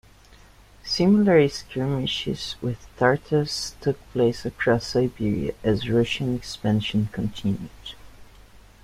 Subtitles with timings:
[0.83, 7.69] Similar skirmishes with Tartars took place across Siberia as Russian expansion continued.